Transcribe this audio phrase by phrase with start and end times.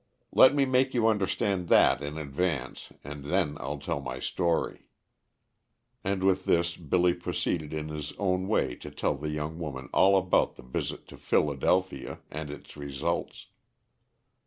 [0.33, 4.87] Let me make you understand that in advance, and then I'll tell my story."
[6.03, 10.17] And with this Billy proceeded in his own way to tell the young woman all
[10.17, 13.49] about the visit to Philadelphia and its results.